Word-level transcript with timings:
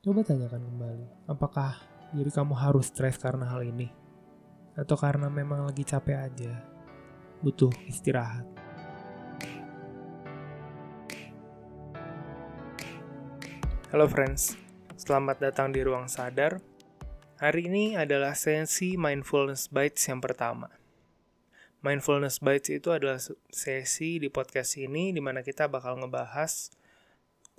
Coba 0.00 0.24
tanyakan 0.24 0.64
kembali, 0.64 1.28
apakah 1.28 1.76
diri 2.16 2.32
kamu 2.32 2.56
harus 2.56 2.88
stres 2.88 3.20
karena 3.20 3.52
hal 3.52 3.60
ini? 3.68 3.92
Atau 4.72 4.96
karena 4.96 5.28
memang 5.28 5.68
lagi 5.68 5.84
capek 5.84 6.16
aja, 6.24 6.56
butuh 7.44 7.68
istirahat? 7.84 8.48
Halo 13.92 14.08
friends, 14.08 14.56
selamat 14.96 15.36
datang 15.36 15.68
di 15.68 15.84
Ruang 15.84 16.08
Sadar. 16.08 16.64
Hari 17.36 17.68
ini 17.68 17.92
adalah 18.00 18.32
sesi 18.32 18.96
Mindfulness 18.96 19.68
Bites 19.68 20.00
yang 20.08 20.24
pertama. 20.24 20.72
Mindfulness 21.84 22.40
Bites 22.40 22.72
itu 22.72 22.88
adalah 22.88 23.20
sesi 23.52 24.16
di 24.16 24.32
podcast 24.32 24.80
ini 24.80 25.12
di 25.12 25.20
mana 25.20 25.44
kita 25.44 25.68
bakal 25.68 26.00
ngebahas 26.00 26.79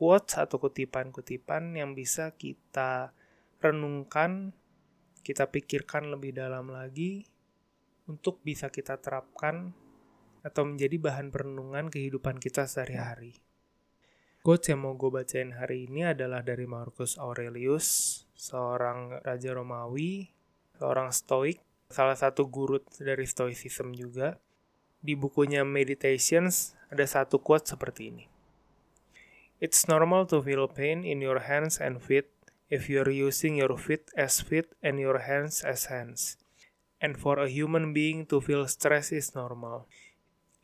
quotes 0.02 0.34
atau 0.34 0.58
kutipan-kutipan 0.58 1.78
yang 1.78 1.94
bisa 1.94 2.34
kita 2.34 3.14
renungkan, 3.62 4.50
kita 5.22 5.46
pikirkan 5.54 6.10
lebih 6.10 6.34
dalam 6.34 6.74
lagi 6.74 7.30
untuk 8.10 8.42
bisa 8.42 8.74
kita 8.74 8.98
terapkan 8.98 9.78
atau 10.42 10.66
menjadi 10.66 10.98
bahan 10.98 11.30
perenungan 11.30 11.94
kehidupan 11.94 12.42
kita 12.42 12.66
sehari-hari. 12.66 13.38
Quotes 14.42 14.74
yang 14.74 14.82
mau 14.82 14.98
gue 14.98 15.14
bacain 15.14 15.54
hari 15.54 15.86
ini 15.86 16.10
adalah 16.10 16.42
dari 16.42 16.66
Marcus 16.66 17.22
Aurelius, 17.22 18.26
seorang 18.34 19.22
raja 19.22 19.54
Romawi, 19.54 20.34
seorang 20.82 21.14
stoik, 21.14 21.62
salah 21.94 22.18
satu 22.18 22.50
guru 22.50 22.82
dari 22.98 23.30
stoicism 23.30 23.94
juga. 23.94 24.42
Di 24.98 25.14
bukunya 25.14 25.62
Meditations 25.62 26.74
ada 26.90 27.06
satu 27.06 27.38
quote 27.38 27.70
seperti 27.70 28.10
ini. 28.10 28.31
It's 29.62 29.86
normal 29.86 30.26
to 30.34 30.42
feel 30.42 30.66
pain 30.66 31.06
in 31.06 31.22
your 31.22 31.46
hands 31.46 31.78
and 31.78 32.02
feet 32.02 32.26
if 32.66 32.90
you're 32.90 33.14
using 33.14 33.62
your 33.62 33.78
feet 33.78 34.10
as 34.18 34.42
feet 34.42 34.74
and 34.82 34.98
your 34.98 35.22
hands 35.22 35.62
as 35.62 35.86
hands. 35.86 36.42
And 36.98 37.14
for 37.14 37.38
a 37.38 37.46
human 37.46 37.94
being 37.94 38.26
to 38.34 38.42
feel 38.42 38.66
stress 38.66 39.14
is 39.14 39.38
normal 39.38 39.86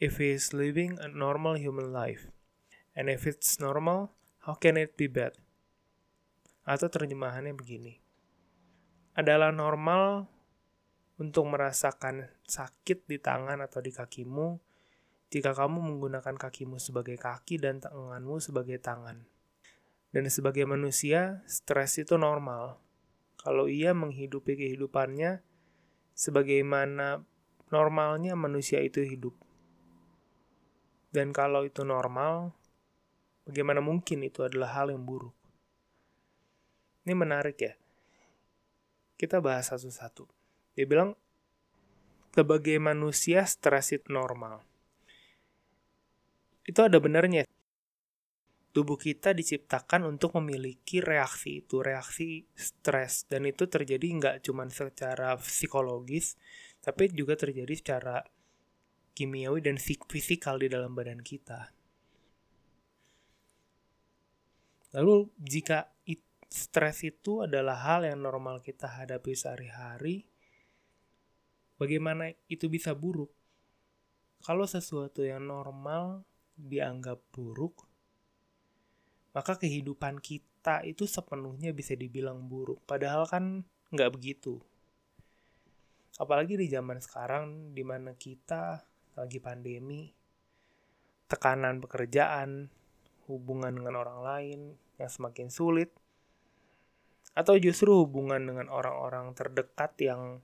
if 0.02 0.18
he 0.18 0.34
is 0.34 0.50
living 0.50 0.98
a 0.98 1.06
normal 1.06 1.62
human 1.62 1.94
life. 1.94 2.34
And 2.98 3.06
if 3.06 3.30
it's 3.30 3.62
normal, 3.62 4.18
how 4.42 4.58
can 4.58 4.82
it 4.82 4.98
be 4.98 5.06
bad? 5.06 5.38
Atau 6.66 6.90
terjemahannya 6.90 7.54
begini. 7.54 8.02
Adalah 9.14 9.54
normal 9.54 10.26
untuk 11.22 11.46
merasakan 11.46 12.34
sakit 12.50 13.06
di 13.06 13.22
tangan 13.22 13.62
atau 13.62 13.78
di 13.78 13.94
kakimu 13.94 14.58
jika 15.28 15.52
kamu 15.52 15.84
menggunakan 15.84 16.40
kakimu 16.40 16.80
sebagai 16.80 17.20
kaki 17.20 17.60
dan 17.60 17.84
tanganmu 17.84 18.40
sebagai 18.40 18.80
tangan. 18.80 19.28
Dan 20.16 20.24
sebagai 20.32 20.64
manusia, 20.64 21.44
stres 21.52 22.00
itu 22.00 22.16
normal. 22.16 22.80
Kalau 23.36 23.68
ia 23.68 23.92
menghidupi 23.92 24.56
kehidupannya 24.56 25.44
sebagaimana 26.16 27.28
normalnya 27.68 28.40
manusia 28.40 28.80
itu 28.80 29.04
hidup. 29.04 29.36
Dan 31.12 31.36
kalau 31.36 31.68
itu 31.68 31.84
normal, 31.84 32.56
bagaimana 33.44 33.84
mungkin 33.84 34.24
itu 34.24 34.48
adalah 34.48 34.80
hal 34.80 34.96
yang 34.96 35.04
buruk? 35.04 35.36
Ini 37.04 37.14
menarik 37.16 37.60
ya. 37.60 37.76
Kita 39.20 39.44
bahas 39.44 39.72
satu-satu. 39.76 40.24
Dia 40.76 40.86
bilang, 40.88 41.20
sebagai 42.32 42.80
manusia 42.80 43.44
stres 43.44 43.92
itu 43.92 44.08
normal 44.14 44.67
itu 46.68 46.80
ada 46.84 47.00
benernya. 47.00 47.48
Tubuh 48.76 49.00
kita 49.00 49.34
diciptakan 49.34 50.06
untuk 50.06 50.38
memiliki 50.38 51.02
reaksi 51.02 51.66
itu, 51.66 51.82
reaksi 51.82 52.46
stres. 52.54 53.26
Dan 53.26 53.48
itu 53.48 53.66
terjadi 53.66 54.06
nggak 54.06 54.36
cuma 54.46 54.68
secara 54.70 55.34
psikologis, 55.40 56.38
tapi 56.84 57.10
juga 57.10 57.34
terjadi 57.40 57.74
secara 57.74 58.22
kimiawi 59.18 59.66
dan 59.66 59.82
fisikal 59.82 60.62
di 60.62 60.70
dalam 60.70 60.94
badan 60.94 61.26
kita. 61.26 61.74
Lalu 64.94 65.34
jika 65.42 65.90
stres 66.48 67.04
itu 67.04 67.44
adalah 67.44 67.76
hal 67.84 68.08
yang 68.08 68.24
normal 68.24 68.64
kita 68.64 68.88
hadapi 68.88 69.36
sehari-hari, 69.36 70.24
bagaimana 71.76 72.32
itu 72.48 72.72
bisa 72.72 72.96
buruk? 72.96 73.32
Kalau 74.46 74.64
sesuatu 74.64 75.26
yang 75.26 75.44
normal 75.50 76.24
dianggap 76.58 77.22
buruk, 77.30 77.86
maka 79.38 79.56
kehidupan 79.56 80.18
kita 80.18 80.82
itu 80.84 81.06
sepenuhnya 81.06 81.72
bisa 81.72 81.94
dibilang 81.94 82.50
buruk. 82.50 82.82
Padahal 82.90 83.30
kan 83.30 83.62
nggak 83.94 84.12
begitu. 84.12 84.58
Apalagi 86.18 86.58
di 86.58 86.66
zaman 86.66 86.98
sekarang, 86.98 87.78
di 87.78 87.86
mana 87.86 88.18
kita 88.18 88.82
lagi 89.14 89.38
pandemi, 89.38 90.10
tekanan 91.30 91.78
pekerjaan, 91.78 92.74
hubungan 93.30 93.78
dengan 93.78 94.02
orang 94.02 94.20
lain 94.26 94.60
yang 94.98 95.12
semakin 95.14 95.54
sulit, 95.54 95.94
atau 97.38 97.54
justru 97.62 97.94
hubungan 98.02 98.42
dengan 98.42 98.74
orang-orang 98.74 99.38
terdekat 99.38 99.94
yang 100.02 100.42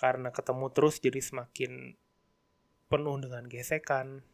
karena 0.00 0.32
ketemu 0.32 0.72
terus 0.72 0.96
jadi 1.04 1.20
semakin 1.20 2.00
penuh 2.88 3.16
dengan 3.20 3.44
gesekan, 3.44 4.24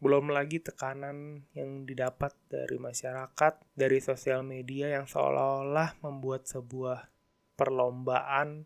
belum 0.00 0.32
lagi 0.32 0.64
tekanan 0.64 1.44
yang 1.52 1.84
didapat 1.84 2.32
dari 2.48 2.80
masyarakat, 2.80 3.54
dari 3.76 4.00
sosial 4.00 4.40
media 4.40 4.88
yang 4.88 5.04
seolah-olah 5.04 6.00
membuat 6.00 6.48
sebuah 6.48 7.12
perlombaan 7.52 8.64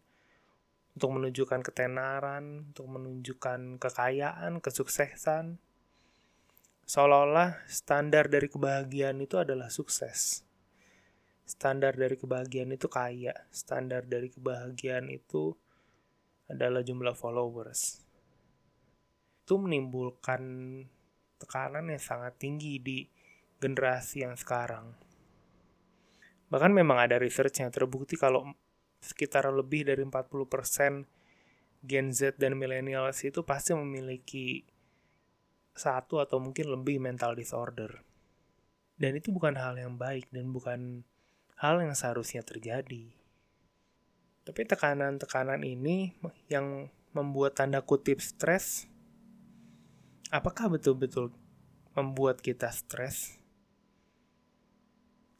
untuk 0.94 1.10
menunjukkan 1.10 1.60
ketenaran, 1.66 2.70
untuk 2.70 2.86
menunjukkan 2.86 3.82
kekayaan, 3.82 4.62
kesuksesan. 4.62 5.58
Seolah-olah 6.86 7.66
standar 7.66 8.30
dari 8.30 8.46
kebahagiaan 8.46 9.18
itu 9.18 9.34
adalah 9.34 9.74
sukses. 9.74 10.46
Standar 11.42 11.98
dari 11.98 12.14
kebahagiaan 12.14 12.70
itu 12.70 12.86
kaya, 12.86 13.34
standar 13.50 14.06
dari 14.06 14.30
kebahagiaan 14.30 15.10
itu 15.10 15.50
adalah 16.46 16.86
jumlah 16.86 17.18
followers. 17.18 18.06
Itu 19.42 19.58
menimbulkan 19.58 20.40
tekanan 21.44 21.92
yang 21.92 22.00
sangat 22.00 22.40
tinggi 22.40 22.80
di 22.80 23.04
generasi 23.60 24.24
yang 24.24 24.34
sekarang. 24.34 24.96
Bahkan 26.48 26.72
memang 26.72 27.04
ada 27.04 27.20
research 27.20 27.60
yang 27.60 27.68
terbukti 27.68 28.16
kalau 28.16 28.48
sekitar 29.04 29.44
lebih 29.52 29.84
dari 29.84 30.00
40% 30.00 31.04
Gen 31.84 32.08
Z 32.16 32.40
dan 32.40 32.56
millennials 32.56 33.20
itu 33.20 33.44
pasti 33.44 33.76
memiliki 33.76 34.64
satu 35.76 36.24
atau 36.24 36.40
mungkin 36.40 36.72
lebih 36.72 36.96
mental 37.02 37.36
disorder. 37.36 38.00
Dan 38.96 39.18
itu 39.18 39.34
bukan 39.34 39.58
hal 39.58 39.76
yang 39.76 40.00
baik 40.00 40.30
dan 40.32 40.48
bukan 40.54 41.04
hal 41.60 41.82
yang 41.82 41.92
seharusnya 41.92 42.40
terjadi. 42.40 43.12
Tapi 44.44 44.60
tekanan-tekanan 44.64 45.60
ini 45.66 46.14
yang 46.48 46.88
membuat 47.12 47.58
tanda 47.58 47.82
kutip 47.82 48.22
stres 48.22 48.86
apakah 50.34 50.66
betul-betul 50.66 51.30
membuat 51.94 52.42
kita 52.42 52.74
stres? 52.74 53.38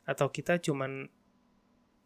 Atau 0.06 0.30
kita 0.30 0.62
cuman 0.62 1.10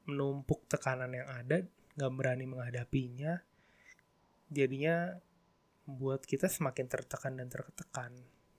menumpuk 0.09 0.65
tekanan 0.73 1.13
yang 1.13 1.29
ada, 1.29 1.69
gak 1.69 2.13
berani 2.17 2.49
menghadapinya, 2.49 3.45
jadinya 4.49 5.21
membuat 5.85 6.25
kita 6.25 6.49
semakin 6.49 6.89
tertekan 6.89 7.37
dan 7.37 7.53
tertekan? 7.53 8.17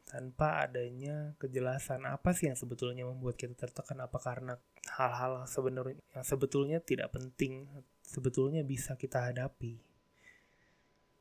Tanpa 0.10 0.66
adanya 0.66 1.38
kejelasan 1.38 2.06
apa 2.06 2.34
sih 2.34 2.50
yang 2.50 2.58
sebetulnya 2.58 3.06
membuat 3.06 3.38
kita 3.38 3.54
tertekan? 3.58 4.06
Apa 4.06 4.18
karena 4.22 4.58
hal-hal 4.98 5.46
sebenarnya 5.50 6.02
yang 6.14 6.26
sebetulnya 6.26 6.78
tidak 6.82 7.14
penting 7.14 7.70
sebetulnya 8.02 8.66
bisa 8.66 8.98
kita 8.98 9.30
hadapi? 9.30 9.78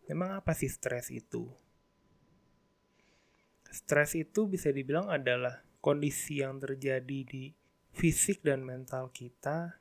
Memang 0.08 0.40
apa 0.40 0.56
sih 0.56 0.72
stres 0.72 1.12
itu 1.12 1.52
Stres 3.68 4.16
itu 4.16 4.48
bisa 4.48 4.72
dibilang 4.72 5.12
adalah 5.12 5.60
kondisi 5.84 6.40
yang 6.40 6.56
terjadi 6.56 7.18
di 7.24 7.52
fisik 7.92 8.40
dan 8.40 8.64
mental 8.64 9.12
kita 9.12 9.78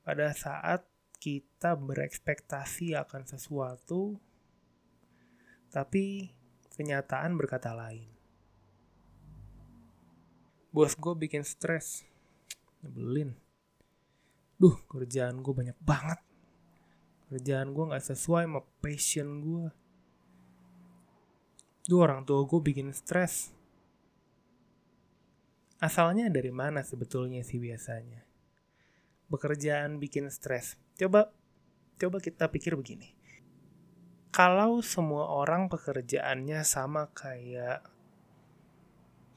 pada 0.00 0.32
saat 0.34 0.86
kita 1.20 1.76
berekspektasi 1.76 2.96
akan 2.96 3.28
sesuatu, 3.28 4.16
tapi 5.68 6.32
kenyataan 6.72 7.36
berkata 7.36 7.76
lain. 7.76 8.08
Bos 10.72 10.96
gue 10.96 11.14
bikin 11.14 11.44
stres, 11.44 12.08
nyebelin. 12.80 13.36
Duh, 14.56 14.76
kerjaan 14.88 15.44
gue 15.44 15.52
banyak 15.52 15.78
banget. 15.84 16.20
Kerjaan 17.28 17.76
gue 17.76 17.84
gak 17.92 18.06
sesuai 18.06 18.48
sama 18.48 18.62
passion 18.80 19.28
gue 19.44 19.66
Duh 21.88 22.04
orang 22.04 22.28
tua 22.28 22.44
gue 22.44 22.60
bikin 22.60 22.92
stres. 22.92 23.56
asalnya 25.80 26.28
dari 26.28 26.52
mana 26.52 26.84
sebetulnya 26.84 27.40
sih 27.40 27.56
biasanya? 27.56 28.20
Pekerjaan 29.32 29.96
bikin 29.96 30.28
stres. 30.28 30.76
Coba 31.00 31.32
coba 31.96 32.20
kita 32.20 32.52
pikir 32.52 32.76
begini. 32.76 33.16
Kalau 34.28 34.84
semua 34.84 35.32
orang 35.32 35.72
pekerjaannya 35.72 36.60
sama 36.68 37.08
kayak 37.16 37.80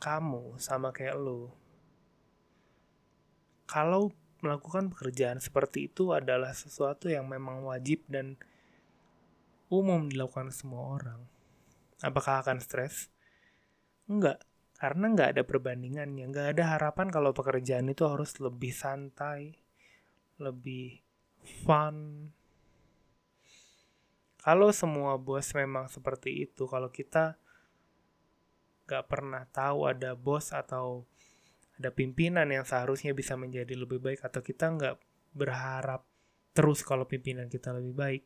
kamu, 0.03 0.59
sama 0.59 0.91
kayak 0.91 1.15
lo. 1.15 1.55
Kalau 3.63 4.11
melakukan 4.43 4.91
pekerjaan 4.91 5.39
seperti 5.39 5.87
itu 5.87 6.11
adalah 6.11 6.51
sesuatu 6.51 7.07
yang 7.07 7.23
memang 7.31 7.63
wajib 7.63 8.03
dan 8.11 8.35
umum 9.71 10.11
dilakukan 10.11 10.51
semua 10.51 10.99
orang. 10.99 11.32
Apakah 12.03 12.43
akan 12.43 12.59
stres? 12.59 13.07
Enggak, 14.11 14.43
karena 14.75 15.15
nggak 15.15 15.29
ada 15.39 15.43
perbandingannya. 15.47 16.27
Nggak 16.27 16.47
ada 16.59 16.63
harapan 16.75 17.07
kalau 17.07 17.31
pekerjaan 17.31 17.87
itu 17.87 18.03
harus 18.03 18.35
lebih 18.43 18.75
santai, 18.75 19.55
lebih 20.43 20.99
fun. 21.63 22.27
Kalau 24.43 24.75
semua 24.75 25.15
bos 25.15 25.55
memang 25.55 25.87
seperti 25.87 26.43
itu, 26.43 26.67
kalau 26.67 26.91
kita 26.91 27.39
nggak 28.83 29.07
pernah 29.07 29.47
tahu 29.47 29.87
ada 29.87 30.11
bos 30.19 30.51
atau 30.51 31.07
ada 31.79 31.89
pimpinan 31.95 32.51
yang 32.51 32.67
seharusnya 32.67 33.15
bisa 33.15 33.39
menjadi 33.39 33.79
lebih 33.79 34.03
baik 34.03 34.19
atau 34.19 34.43
kita 34.43 34.67
nggak 34.67 34.95
berharap 35.31 36.03
terus 36.51 36.83
kalau 36.83 37.07
pimpinan 37.07 37.47
kita 37.47 37.71
lebih 37.71 37.95
baik, 37.95 38.23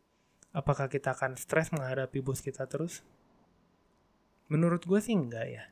apakah 0.57 0.89
kita 0.89 1.13
akan 1.13 1.37
stres 1.37 1.69
menghadapi 1.69 2.19
bos 2.25 2.41
kita 2.41 2.65
terus? 2.65 3.05
Menurut 4.47 4.83
gue 4.87 4.99
sih 5.03 5.15
enggak 5.15 5.47
ya. 5.47 5.65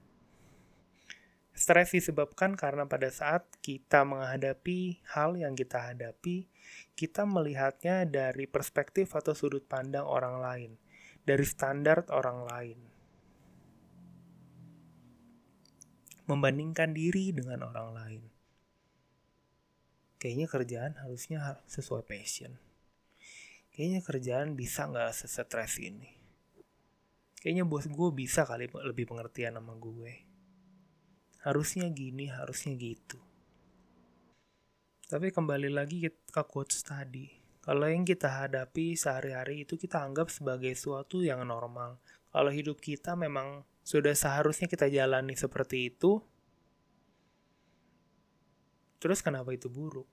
Stres 1.56 1.96
disebabkan 1.96 2.60
karena 2.60 2.84
pada 2.84 3.08
saat 3.08 3.48
kita 3.64 4.04
menghadapi 4.04 5.00
hal 5.16 5.40
yang 5.40 5.56
kita 5.56 5.80
hadapi, 5.80 6.52
kita 7.00 7.24
melihatnya 7.24 8.04
dari 8.04 8.44
perspektif 8.44 9.16
atau 9.16 9.32
sudut 9.32 9.64
pandang 9.64 10.04
orang 10.04 10.44
lain, 10.44 10.72
dari 11.24 11.48
standar 11.48 12.04
orang 12.12 12.44
lain. 12.44 12.80
membandingkan 16.26 16.94
diri 16.94 17.30
dengan 17.30 17.70
orang 17.70 17.90
lain. 17.94 18.24
Kayaknya 20.18 20.48
kerjaan 20.50 20.94
harusnya 20.98 21.62
sesuai 21.70 22.02
passion. 22.02 22.58
Kayaknya 23.70 24.02
kerjaan 24.02 24.50
bisa 24.58 24.90
nggak 24.90 25.14
sesetres 25.14 25.78
ini. 25.78 26.25
Kayaknya 27.46 27.62
bos 27.70 27.86
gue 27.86 28.10
bisa 28.10 28.42
kali 28.42 28.66
lebih 28.74 29.06
pengertian 29.06 29.54
sama 29.54 29.78
gue. 29.78 30.26
Harusnya 31.46 31.86
gini, 31.94 32.26
harusnya 32.26 32.74
gitu. 32.74 33.22
Tapi 35.06 35.30
kembali 35.30 35.70
lagi 35.70 36.10
ke 36.10 36.42
quotes 36.50 36.82
tadi. 36.82 37.30
Kalau 37.62 37.86
yang 37.86 38.02
kita 38.02 38.50
hadapi 38.50 38.98
sehari-hari 38.98 39.62
itu 39.62 39.78
kita 39.78 40.02
anggap 40.02 40.34
sebagai 40.34 40.74
suatu 40.74 41.22
yang 41.22 41.46
normal. 41.46 42.02
Kalau 42.34 42.50
hidup 42.50 42.82
kita 42.82 43.14
memang 43.14 43.62
sudah 43.86 44.18
seharusnya 44.18 44.66
kita 44.66 44.90
jalani 44.90 45.38
seperti 45.38 45.94
itu, 45.94 46.26
terus 48.98 49.22
kenapa 49.22 49.54
itu 49.54 49.70
buruk? 49.70 50.10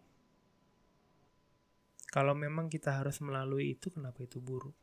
Kalau 2.12 2.36
memang 2.36 2.68
kita 2.68 3.00
harus 3.00 3.24
melalui 3.24 3.72
itu, 3.72 3.88
kenapa 3.88 4.20
itu 4.20 4.36
buruk? 4.36 4.76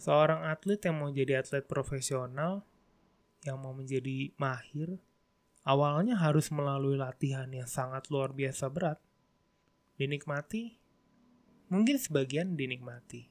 Seorang 0.00 0.48
atlet 0.48 0.80
yang 0.80 0.96
mau 0.96 1.12
jadi 1.12 1.44
atlet 1.44 1.68
profesional, 1.68 2.64
yang 3.44 3.60
mau 3.60 3.76
menjadi 3.76 4.32
mahir, 4.40 4.96
awalnya 5.60 6.16
harus 6.16 6.48
melalui 6.48 6.96
latihan 6.96 7.44
yang 7.52 7.68
sangat 7.68 8.08
luar 8.08 8.32
biasa 8.32 8.72
berat. 8.72 8.96
Dinikmati? 10.00 10.80
Mungkin 11.68 12.00
sebagian 12.00 12.56
dinikmati. 12.56 13.28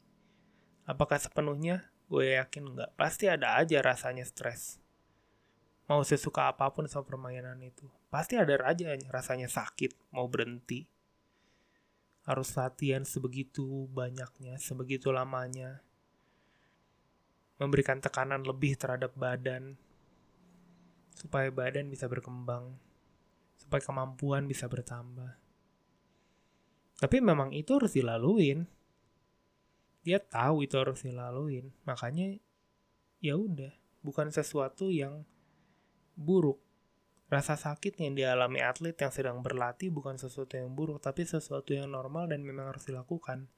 Apakah 0.85 1.17
sepenuhnya? 1.17 1.89
Gue 2.05 2.37
yakin 2.37 2.77
enggak. 2.77 2.93
Pasti 2.93 3.25
ada 3.25 3.57
aja 3.57 3.81
rasanya 3.81 4.21
stres. 4.21 4.77
Mau 5.89 6.05
sesuka 6.05 6.53
apa 6.53 6.69
pun 6.69 6.85
sama 6.85 7.01
permainan 7.01 7.57
itu. 7.65 7.89
Pasti 8.13 8.37
ada 8.37 8.61
aja 8.61 8.93
rasanya 9.09 9.49
sakit, 9.49 9.97
mau 10.13 10.29
berhenti. 10.29 10.85
Harus 12.29 12.53
latihan 12.53 13.01
sebegitu 13.01 13.89
banyaknya, 13.89 14.61
sebegitu 14.61 15.09
lamanya. 15.09 15.81
Memberikan 17.59 17.99
tekanan 17.99 18.47
lebih 18.47 18.79
terhadap 18.79 19.13
badan. 19.19 19.75
Supaya 21.13 21.51
badan 21.51 21.91
bisa 21.91 22.07
berkembang. 22.07 22.79
Supaya 23.59 23.83
kemampuan 23.83 24.47
bisa 24.47 24.65
bertambah. 24.65 25.35
Tapi 26.99 27.17
memang 27.19 27.51
itu 27.51 27.75
harus 27.75 27.95
dilaluin 27.95 28.67
dia 30.03 30.19
tahu 30.19 30.63
itu 30.63 30.79
harus 30.79 31.03
dilaluin 31.03 31.69
makanya 31.83 32.39
ya 33.19 33.35
udah 33.35 33.69
bukan 33.99 34.31
sesuatu 34.31 34.87
yang 34.87 35.27
buruk 36.15 36.59
rasa 37.29 37.59
sakit 37.59 37.99
yang 37.99 38.15
dialami 38.17 38.63
atlet 38.63 38.95
yang 38.95 39.13
sedang 39.13 39.43
berlatih 39.43 39.91
bukan 39.91 40.17
sesuatu 40.17 40.57
yang 40.57 40.71
buruk 40.73 41.03
tapi 41.03 41.27
sesuatu 41.27 41.75
yang 41.75 41.91
normal 41.91 42.31
dan 42.31 42.41
memang 42.41 42.73
harus 42.73 42.87
dilakukan 42.87 43.51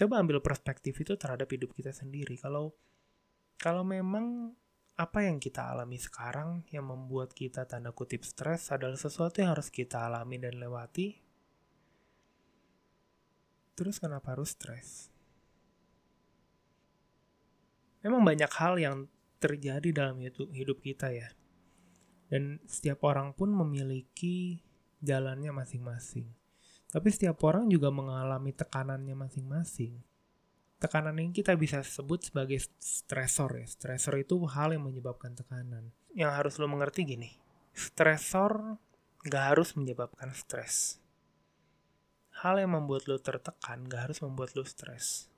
coba 0.00 0.24
ambil 0.24 0.40
perspektif 0.40 0.96
itu 0.96 1.20
terhadap 1.20 1.52
hidup 1.52 1.76
kita 1.76 1.92
sendiri 1.92 2.40
kalau 2.40 2.72
kalau 3.60 3.84
memang 3.84 4.56
apa 4.96 5.28
yang 5.28 5.36
kita 5.36 5.68
alami 5.68 6.00
sekarang 6.00 6.64
yang 6.72 6.88
membuat 6.88 7.36
kita 7.36 7.68
tanda 7.68 7.92
kutip 7.92 8.24
stres 8.24 8.72
adalah 8.72 8.96
sesuatu 8.96 9.44
yang 9.44 9.52
harus 9.52 9.68
kita 9.68 10.08
alami 10.08 10.40
dan 10.40 10.56
lewati 10.56 11.30
Terus 13.80 13.96
kenapa 13.96 14.36
harus 14.36 14.52
stres? 14.52 15.08
Memang 18.04 18.20
banyak 18.28 18.52
hal 18.52 18.76
yang 18.76 19.08
terjadi 19.40 19.88
dalam 19.88 20.20
hidup 20.52 20.84
kita 20.84 21.08
ya. 21.08 21.32
Dan 22.28 22.60
setiap 22.68 23.00
orang 23.08 23.32
pun 23.32 23.48
memiliki 23.48 24.60
jalannya 25.00 25.48
masing-masing. 25.56 26.28
Tapi 26.90 27.08
setiap 27.10 27.38
orang 27.46 27.70
juga 27.70 27.94
mengalami 27.94 28.50
tekanannya 28.50 29.14
masing-masing. 29.14 29.94
Tekanan 30.80 31.14
ini 31.22 31.30
kita 31.30 31.54
bisa 31.54 31.86
sebut 31.86 32.30
sebagai 32.30 32.58
stresor 32.82 33.62
ya. 33.62 33.66
Stresor 33.68 34.18
itu 34.18 34.42
hal 34.50 34.74
yang 34.74 34.84
menyebabkan 34.84 35.38
tekanan. 35.38 35.94
Yang 36.12 36.32
harus 36.34 36.54
lo 36.58 36.66
mengerti 36.66 37.06
gini. 37.06 37.30
Stresor 37.70 38.80
gak 39.22 39.54
harus 39.54 39.76
menyebabkan 39.78 40.34
stres 40.34 41.00
hal 42.40 42.56
yang 42.56 42.72
membuat 42.72 43.04
lo 43.04 43.20
tertekan 43.20 43.84
gak 43.84 44.08
harus 44.08 44.18
membuat 44.24 44.56
lo 44.56 44.64
stres. 44.64 45.28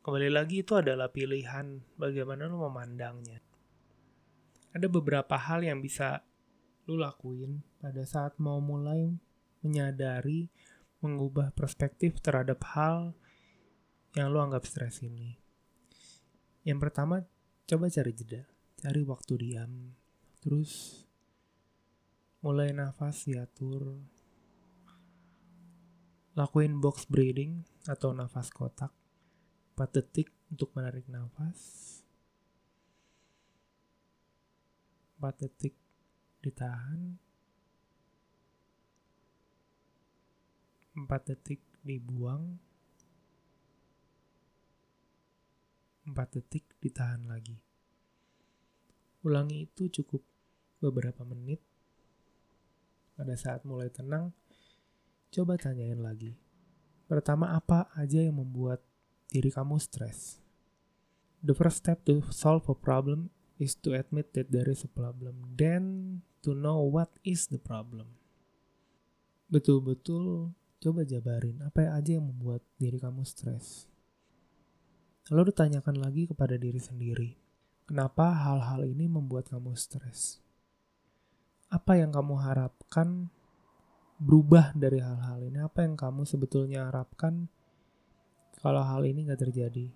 Kembali 0.00 0.32
lagi 0.32 0.64
itu 0.64 0.80
adalah 0.80 1.12
pilihan 1.12 1.84
bagaimana 2.00 2.48
lo 2.48 2.64
memandangnya. 2.64 3.44
Ada 4.72 4.88
beberapa 4.88 5.36
hal 5.36 5.60
yang 5.60 5.84
bisa 5.84 6.24
lo 6.88 6.96
lakuin 6.96 7.60
pada 7.84 8.00
saat 8.08 8.40
mau 8.40 8.64
mulai 8.64 9.12
menyadari 9.60 10.48
mengubah 11.00 11.52
perspektif 11.56 12.20
terhadap 12.20 12.60
hal 12.76 13.16
yang 14.16 14.32
lo 14.32 14.44
anggap 14.44 14.68
stres 14.68 15.00
ini. 15.00 15.38
Yang 16.66 16.78
pertama, 16.88 17.24
coba 17.64 17.88
cari 17.88 18.12
jeda, 18.12 18.44
cari 18.80 19.00
waktu 19.06 19.32
diam, 19.40 19.96
terus 20.44 21.04
mulai 22.44 22.72
nafas 22.72 23.24
diatur, 23.24 23.96
Lakuin 26.38 26.78
box 26.78 27.10
breathing 27.10 27.66
atau 27.90 28.14
nafas 28.14 28.54
kotak. 28.54 28.94
4 29.74 29.92
detik 29.92 30.30
untuk 30.46 30.70
menarik 30.78 31.04
nafas. 31.10 31.58
4 35.18 35.42
detik 35.42 35.74
ditahan 36.38 37.18
4 40.96 41.28
detik 41.28 41.60
dibuang 41.86 42.58
4 46.06 46.14
detik 46.34 46.64
ditahan 46.82 47.26
lagi 47.26 47.58
ulangi 49.26 49.68
itu 49.68 49.90
cukup 49.90 50.24
beberapa 50.80 51.22
menit 51.28 51.60
pada 53.14 53.36
saat 53.36 53.62
mulai 53.68 53.92
tenang 53.92 54.32
Coba 55.30 55.54
tanyain 55.54 56.02
lagi. 56.02 56.34
Pertama, 57.06 57.54
apa 57.54 57.86
aja 57.94 58.18
yang 58.18 58.42
membuat 58.42 58.82
diri 59.30 59.54
kamu 59.54 59.78
stres? 59.78 60.42
The 61.38 61.54
first 61.54 61.86
step 61.86 62.02
to 62.10 62.26
solve 62.34 62.66
a 62.66 62.74
problem 62.74 63.30
is 63.62 63.78
to 63.86 63.94
admit 63.94 64.34
that 64.34 64.50
there 64.50 64.66
is 64.66 64.82
a 64.82 64.90
problem, 64.90 65.54
then 65.54 66.18
to 66.42 66.50
know 66.50 66.82
what 66.82 67.14
is 67.22 67.46
the 67.46 67.62
problem. 67.62 68.18
Betul-betul 69.54 70.50
coba 70.80 71.04
jabarin 71.04 71.60
apa 71.60 71.92
aja 71.92 72.16
yang 72.16 72.26
membuat 72.26 72.64
diri 72.80 72.96
kamu 72.96 73.22
stres. 73.28 73.86
Lalu 75.28 75.52
ditanyakan 75.52 76.00
lagi 76.00 76.26
kepada 76.26 76.56
diri 76.56 76.80
sendiri, 76.80 77.36
kenapa 77.84 78.32
hal-hal 78.34 78.88
ini 78.88 79.06
membuat 79.06 79.52
kamu 79.52 79.76
stres? 79.76 80.40
apa 81.70 81.94
yang 81.94 82.10
kamu 82.10 82.34
harapkan 82.42 83.30
berubah 84.18 84.74
dari 84.74 84.98
hal-hal 84.98 85.38
ini? 85.46 85.62
Apa 85.62 85.86
yang 85.86 85.94
kamu 85.94 86.26
sebetulnya 86.26 86.90
harapkan 86.90 87.46
kalau 88.58 88.82
hal 88.82 89.06
ini 89.06 89.30
nggak 89.30 89.40
terjadi? 89.48 89.86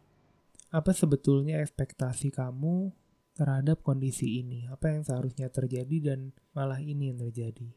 Apa 0.70 0.94
sebetulnya 0.94 1.58
ekspektasi 1.60 2.30
kamu 2.30 2.94
terhadap 3.34 3.82
kondisi 3.82 4.38
ini? 4.40 4.70
Apa 4.70 4.94
yang 4.94 5.02
seharusnya 5.02 5.50
terjadi 5.50 6.14
dan 6.14 6.30
malah 6.54 6.78
ini 6.78 7.10
yang 7.10 7.18
terjadi? 7.18 7.74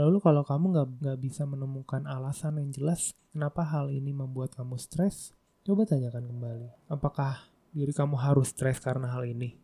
Lalu 0.00 0.16
kalau 0.24 0.40
kamu 0.48 0.64
nggak 0.72 0.88
nggak 1.04 1.18
bisa 1.20 1.44
menemukan 1.44 2.08
alasan 2.08 2.56
yang 2.56 2.72
jelas 2.72 3.12
kenapa 3.36 3.68
hal 3.68 3.92
ini 3.92 4.16
membuat 4.16 4.56
kamu 4.56 4.80
stres, 4.80 5.36
coba 5.60 5.84
tanyakan 5.84 6.24
kembali. 6.24 6.88
Apakah 6.88 7.44
diri 7.76 7.92
kamu 7.92 8.16
harus 8.16 8.48
stres 8.48 8.80
karena 8.80 9.12
hal 9.12 9.28
ini? 9.28 9.60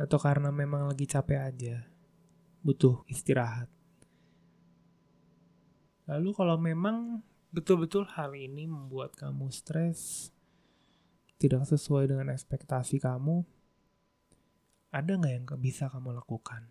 Atau 0.00 0.16
karena 0.16 0.48
memang 0.48 0.88
lagi 0.88 1.04
capek 1.04 1.36
aja? 1.44 1.76
Butuh 2.64 3.04
istirahat. 3.12 3.68
Lalu 6.08 6.32
kalau 6.32 6.56
memang 6.56 7.20
betul-betul 7.52 8.08
hal 8.16 8.32
ini 8.32 8.64
membuat 8.64 9.12
kamu 9.12 9.52
stres, 9.52 10.32
tidak 11.36 11.68
sesuai 11.68 12.08
dengan 12.08 12.32
ekspektasi 12.32 12.96
kamu, 12.96 13.44
ada 14.88 15.12
nggak 15.20 15.34
yang 15.36 15.44
bisa 15.60 15.92
kamu 15.92 16.16
lakukan? 16.16 16.64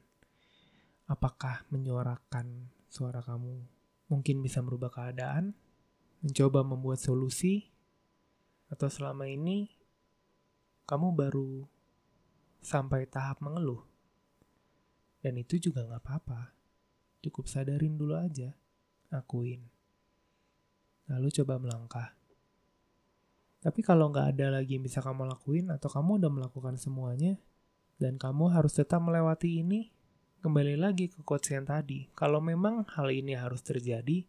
Apakah 1.05 1.69
menyuarakan 1.69 2.78
suara 2.89 3.21
kamu 3.21 3.63
mungkin 4.09 4.41
bisa 4.41 4.59
merubah 4.65 4.89
keadaan? 4.89 5.53
Mencoba 6.19 6.65
membuat 6.65 6.99
solusi? 6.99 7.69
Atau 8.69 8.89
selama 8.89 9.29
ini 9.29 9.69
kamu 10.89 11.13
baru 11.15 11.63
sampai 12.59 13.05
tahap 13.05 13.39
mengeluh? 13.39 13.85
Dan 15.21 15.37
itu 15.39 15.61
juga 15.61 15.85
nggak 15.85 16.01
apa-apa. 16.03 16.51
Cukup 17.21 17.45
sadarin 17.47 17.95
dulu 17.95 18.17
aja 18.17 18.51
akuin. 19.13 19.61
Lalu 21.09 21.27
coba 21.41 21.57
melangkah. 21.57 22.09
Tapi 23.59 23.83
kalau 23.83 24.07
nggak 24.07 24.37
ada 24.37 24.61
lagi 24.61 24.79
yang 24.79 24.85
bisa 24.87 25.03
kamu 25.03 25.27
lakuin 25.27 25.67
atau 25.73 25.91
kamu 25.91 26.23
udah 26.23 26.31
melakukan 26.31 26.79
semuanya 26.79 27.35
dan 27.99 28.15
kamu 28.15 28.55
harus 28.55 28.71
tetap 28.71 29.03
melewati 29.03 29.59
ini, 29.59 29.91
kembali 30.39 30.79
lagi 30.79 31.11
ke 31.11 31.19
quotes 31.19 31.51
yang 31.51 31.67
tadi. 31.67 32.07
Kalau 32.15 32.39
memang 32.39 32.87
hal 32.95 33.11
ini 33.11 33.35
harus 33.35 33.59
terjadi, 33.59 34.23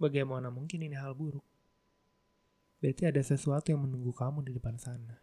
bagaimana 0.00 0.48
mungkin 0.48 0.80
ini 0.80 0.96
hal 0.96 1.12
buruk? 1.12 1.44
Berarti 2.80 3.04
ada 3.04 3.20
sesuatu 3.20 3.68
yang 3.68 3.84
menunggu 3.84 4.16
kamu 4.16 4.48
di 4.48 4.56
depan 4.56 4.80
sana. 4.80 5.20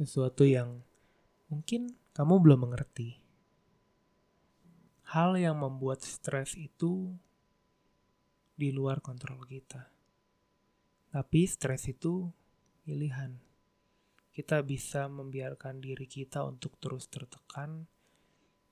Sesuatu 0.00 0.48
yang 0.48 0.80
mungkin 1.52 1.92
kamu 2.16 2.40
belum 2.40 2.64
mengerti. 2.64 3.20
Hal 5.12 5.36
yang 5.36 5.60
membuat 5.60 6.00
stres 6.00 6.56
itu 6.56 7.12
di 8.56 8.72
luar 8.72 9.04
kontrol 9.04 9.44
kita. 9.44 9.92
Tapi 11.12 11.44
stres 11.44 11.84
itu 11.92 12.32
pilihan. 12.88 13.36
Kita 14.32 14.64
bisa 14.64 15.04
membiarkan 15.12 15.84
diri 15.84 16.08
kita 16.08 16.48
untuk 16.48 16.80
terus 16.80 17.12
tertekan, 17.12 17.84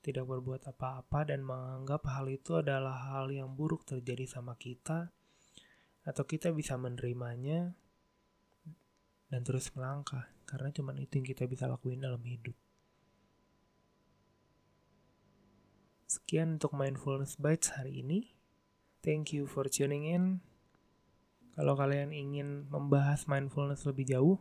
tidak 0.07 0.23
berbuat 0.23 0.71
apa-apa, 0.71 1.27
dan 1.27 1.43
menganggap 1.43 2.07
hal 2.07 2.31
itu 2.31 2.63
adalah 2.63 3.11
hal 3.11 3.27
yang 3.27 3.59
buruk 3.59 3.83
terjadi 3.83 4.23
sama 4.23 4.55
kita, 4.55 5.11
atau 6.07 6.23
kita 6.23 6.55
bisa 6.55 6.79
menerimanya 6.79 7.75
dan 9.27 9.43
terus 9.43 9.75
melangkah, 9.75 10.31
karena 10.47 10.71
cuma 10.71 10.95
itu 10.95 11.19
yang 11.19 11.27
kita 11.27 11.43
bisa 11.51 11.67
lakuin 11.67 11.99
dalam 11.99 12.23
hidup. 12.23 12.55
Sekian 16.07 16.55
untuk 16.55 16.71
Mindfulness 16.71 17.35
Bites 17.35 17.75
hari 17.75 17.99
ini. 17.99 18.31
Thank 19.03 19.35
you 19.35 19.43
for 19.43 19.67
tuning 19.67 20.07
in. 20.07 20.39
Kalau 21.59 21.75
kalian 21.75 22.15
ingin 22.15 22.71
membahas 22.71 23.27
mindfulness 23.27 23.83
lebih 23.83 24.07
jauh, 24.07 24.39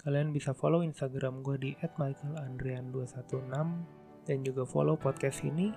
kalian 0.00 0.32
bisa 0.32 0.56
follow 0.56 0.80
Instagram 0.80 1.44
gue 1.44 1.60
di 1.60 1.76
@michaelandrian216 1.84 4.01
dan 4.26 4.46
juga 4.46 4.62
follow 4.62 4.94
podcast 4.94 5.42
ini 5.42 5.74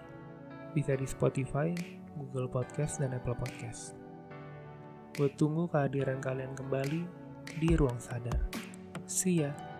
bisa 0.75 0.93
di 0.93 1.07
Spotify, 1.07 1.71
Google 2.19 2.51
Podcast, 2.51 2.99
dan 2.99 3.15
Apple 3.15 3.37
Podcast. 3.37 3.95
Gue 5.15 5.31
tunggu 5.39 5.71
kehadiran 5.71 6.19
kalian 6.19 6.51
kembali 6.53 7.01
di 7.57 7.69
Ruang 7.79 7.97
Sadar. 8.03 8.51
See 9.07 9.45
ya! 9.45 9.74